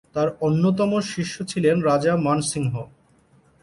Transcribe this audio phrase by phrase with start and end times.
[0.15, 2.73] তাঁর অন্যতম শিষ্য ছিলেন রাজা মানসিংহ।